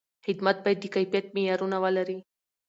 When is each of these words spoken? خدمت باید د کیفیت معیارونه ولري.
خدمت 0.25 0.57
باید 0.63 0.79
د 0.81 0.85
کیفیت 0.95 1.25
معیارونه 1.35 1.77
ولري. 1.83 2.19